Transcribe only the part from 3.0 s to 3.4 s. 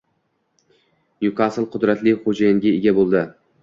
bo‘ldi